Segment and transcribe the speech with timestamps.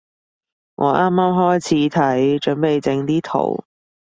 [0.73, 3.63] 我啱啱開始睇，準備整啲圖